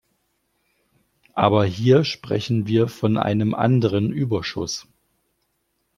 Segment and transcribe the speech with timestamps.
[1.35, 4.87] Aber hier sprechen wir von einem anderen Überschuss.